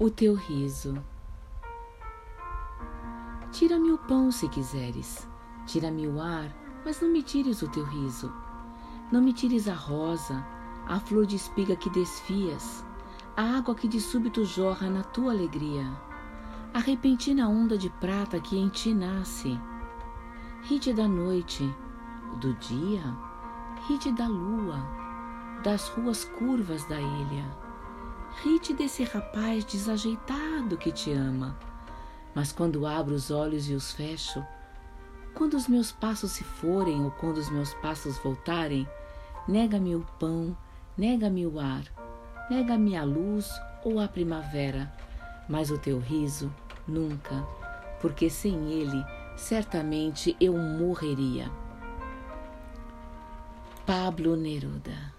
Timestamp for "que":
11.74-11.90, 13.74-13.88, 18.38-18.56, 30.76-30.92